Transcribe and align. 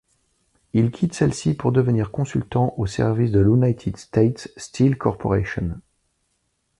Il 0.73 0.89
quitte 0.89 1.13
celle-ci 1.13 1.53
pour 1.53 1.71
devenir 1.71 2.09
consultant 2.09 2.73
au 2.77 2.87
service 2.87 3.29
de 3.29 3.39
l'United 3.39 3.97
States 3.97 4.51
Steel 4.57 4.97
Corporation. 4.97 5.79